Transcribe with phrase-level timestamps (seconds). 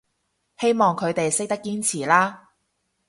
[0.57, 2.49] 希望佢哋識得堅持啦